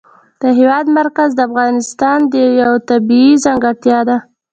د 0.41 0.43
هېواد 0.59 0.85
مرکز 0.99 1.29
د 1.35 1.39
افغانستان 1.49 2.19
یوه 2.61 2.77
طبیعي 2.89 3.31
ځانګړتیا 3.45 3.99
ده. 4.09 4.17